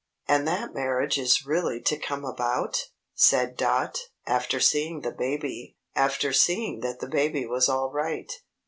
[0.27, 7.45] "And that marriage is really to come about!" said Dot, after seeing that the baby
[7.45, 8.31] was all right.